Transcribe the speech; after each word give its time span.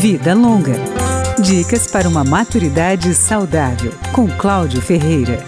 Vida 0.00 0.32
Longa. 0.32 0.76
Dicas 1.42 1.86
para 1.86 2.08
uma 2.08 2.24
maturidade 2.24 3.14
saudável, 3.14 3.92
com 4.14 4.26
Cláudio 4.26 4.80
Ferreira. 4.80 5.44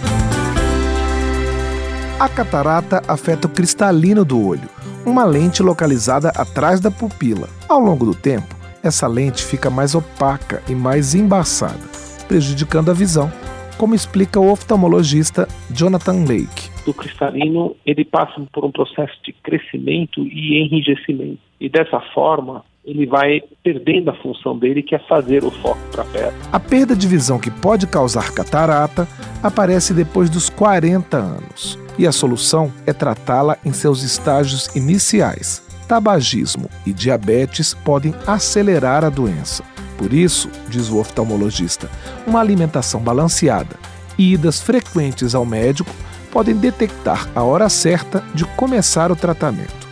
A 2.19 2.29
catarata 2.29 3.01
afeta 3.07 3.47
o 3.47 3.49
cristalino 3.49 4.23
do 4.23 4.39
olho, 4.39 4.69
uma 5.03 5.25
lente 5.25 5.63
localizada 5.63 6.29
atrás 6.35 6.79
da 6.79 6.91
pupila. 6.91 7.49
Ao 7.67 7.79
longo 7.79 8.05
do 8.05 8.13
tempo, 8.13 8.55
essa 8.83 9.07
lente 9.07 9.43
fica 9.43 9.71
mais 9.71 9.95
opaca 9.95 10.61
e 10.69 10.75
mais 10.75 11.15
embaçada, 11.15 11.81
prejudicando 12.27 12.91
a 12.91 12.93
visão, 12.93 13.33
como 13.75 13.95
explica 13.95 14.39
o 14.39 14.51
oftalmologista 14.51 15.47
Jonathan 15.71 16.25
Lake. 16.27 16.62
O 16.85 16.93
cristalino 16.93 17.75
ele 17.85 18.03
passa 18.03 18.41
por 18.51 18.65
um 18.65 18.71
processo 18.71 19.13
de 19.23 19.31
crescimento 19.31 20.21
e 20.27 20.61
enrijecimento. 20.63 21.39
E 21.59 21.69
dessa 21.69 21.99
forma, 22.13 22.63
ele 22.83 23.05
vai 23.05 23.41
perdendo 23.63 24.09
a 24.09 24.13
função 24.15 24.57
dele, 24.57 24.83
que 24.83 24.93
é 24.93 24.99
fazer 24.99 25.43
o 25.45 25.51
foco 25.51 25.79
para 25.91 26.03
perto. 26.03 26.35
A 26.51 26.59
perda 26.59 26.95
de 26.95 27.07
visão 27.07 27.39
que 27.39 27.49
pode 27.49 27.87
causar 27.87 28.33
catarata 28.33 29.07
aparece 29.41 29.93
depois 29.93 30.29
dos 30.29 30.49
40 30.49 31.15
anos. 31.15 31.79
E 31.97 32.05
a 32.05 32.11
solução 32.11 32.71
é 32.85 32.91
tratá-la 32.91 33.57
em 33.63 33.71
seus 33.71 34.03
estágios 34.03 34.75
iniciais. 34.75 35.63
Tabagismo 35.87 36.69
e 36.85 36.91
diabetes 36.91 37.73
podem 37.73 38.13
acelerar 38.27 39.05
a 39.05 39.09
doença. 39.09 39.63
Por 39.97 40.11
isso, 40.11 40.49
diz 40.69 40.89
o 40.89 40.97
oftalmologista, 40.97 41.89
uma 42.27 42.39
alimentação 42.39 42.99
balanceada 42.99 43.77
e 44.17 44.33
idas 44.33 44.61
frequentes 44.61 45.35
ao 45.35 45.45
médico 45.45 45.91
podem 46.33 46.57
detectar 46.57 47.29
a 47.35 47.43
hora 47.43 47.69
certa 47.69 48.21
de 48.33 48.43
começar 48.55 49.11
o 49.11 49.15
tratamento. 49.15 49.87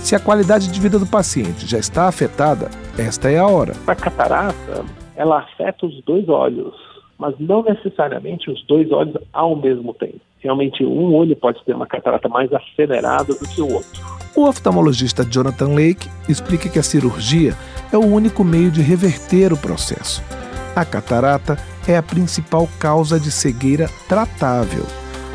Se 0.00 0.14
a 0.14 0.20
qualidade 0.20 0.70
de 0.70 0.78
vida 0.78 0.98
do 0.98 1.06
paciente 1.06 1.66
já 1.66 1.78
está 1.78 2.06
afetada, 2.06 2.70
esta 2.98 3.30
é 3.30 3.38
a 3.38 3.46
hora. 3.46 3.72
A 3.86 3.94
catarata, 3.94 4.84
ela 5.16 5.38
afeta 5.38 5.86
os 5.86 6.04
dois 6.04 6.28
olhos, 6.28 6.74
mas 7.18 7.34
não 7.38 7.62
necessariamente 7.62 8.50
os 8.50 8.62
dois 8.66 8.92
olhos 8.92 9.16
ao 9.32 9.56
mesmo 9.56 9.94
tempo. 9.94 10.20
Realmente, 10.38 10.84
um 10.84 11.14
olho 11.14 11.34
pode 11.34 11.62
ter 11.64 11.74
uma 11.74 11.86
catarata 11.86 12.28
mais 12.28 12.50
acelerada 12.52 13.34
do 13.34 13.48
que 13.48 13.62
o 13.62 13.72
outro. 13.72 14.02
O 14.36 14.46
oftalmologista 14.46 15.24
Jonathan 15.24 15.74
Lake 15.74 16.08
explica 16.28 16.68
que 16.68 16.78
a 16.78 16.82
cirurgia 16.82 17.54
é 17.92 17.96
o 17.96 18.06
único 18.06 18.44
meio 18.44 18.70
de 18.70 18.82
reverter 18.82 19.52
o 19.52 19.56
processo. 19.56 20.22
A 20.76 20.84
catarata 20.84 21.56
é 21.86 21.96
a 21.96 22.02
principal 22.02 22.68
causa 22.78 23.18
de 23.18 23.30
cegueira 23.30 23.88
tratável. 24.08 24.84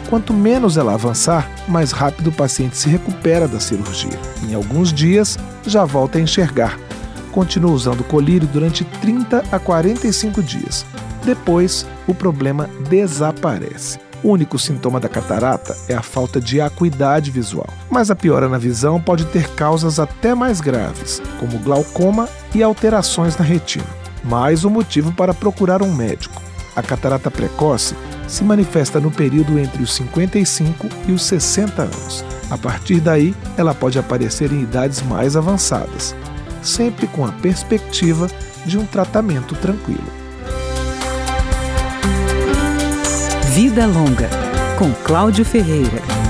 Quanto 0.09 0.33
menos 0.33 0.77
ela 0.77 0.93
avançar, 0.93 1.49
mais 1.67 1.91
rápido 1.91 2.27
o 2.27 2.33
paciente 2.33 2.77
se 2.77 2.87
recupera 2.89 3.47
da 3.47 3.59
cirurgia. 3.59 4.19
Em 4.47 4.53
alguns 4.53 4.93
dias, 4.93 5.37
já 5.65 5.83
volta 5.83 6.17
a 6.17 6.21
enxergar. 6.21 6.79
Continua 7.31 7.71
usando 7.71 8.03
colírio 8.03 8.47
durante 8.47 8.83
30 8.83 9.43
a 9.51 9.59
45 9.59 10.41
dias. 10.43 10.85
Depois, 11.25 11.85
o 12.07 12.13
problema 12.13 12.69
desaparece. 12.87 13.99
O 14.23 14.29
único 14.29 14.57
sintoma 14.57 14.99
da 14.99 15.09
catarata 15.09 15.75
é 15.89 15.93
a 15.93 16.01
falta 16.01 16.39
de 16.39 16.61
acuidade 16.61 17.29
visual, 17.29 17.67
mas 17.89 18.09
a 18.09 18.15
piora 18.15 18.47
na 18.47 18.57
visão 18.57 18.99
pode 18.99 19.25
ter 19.25 19.49
causas 19.49 19.99
até 19.99 20.33
mais 20.33 20.61
graves, 20.61 21.21
como 21.39 21.59
glaucoma 21.59 22.29
e 22.53 22.63
alterações 22.63 23.37
na 23.37 23.43
retina. 23.43 23.85
Mais 24.23 24.65
um 24.65 24.69
motivo 24.69 25.11
para 25.11 25.33
procurar 25.33 25.83
um 25.83 25.93
médico. 25.93 26.41
A 26.75 26.81
catarata 26.81 27.29
precoce 27.29 27.95
se 28.27 28.43
manifesta 28.43 28.99
no 28.99 29.11
período 29.11 29.57
entre 29.59 29.83
os 29.83 29.93
55 29.93 30.87
e 31.07 31.11
os 31.11 31.23
60 31.23 31.81
anos. 31.83 32.25
A 32.49 32.57
partir 32.57 32.99
daí, 32.99 33.35
ela 33.57 33.73
pode 33.73 33.97
aparecer 33.97 34.51
em 34.51 34.61
idades 34.61 35.01
mais 35.01 35.35
avançadas, 35.35 36.15
sempre 36.61 37.07
com 37.07 37.25
a 37.25 37.31
perspectiva 37.31 38.27
de 38.65 38.77
um 38.77 38.85
tratamento 38.85 39.55
tranquilo. 39.55 40.11
Vida 43.53 43.85
Longa, 43.85 44.29
com 44.77 44.91
Cláudio 45.05 45.45
Ferreira. 45.45 46.24